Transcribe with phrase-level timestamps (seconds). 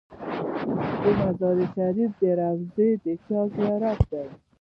[1.01, 4.25] د مزار شریف روضه د چا زیارت دی؟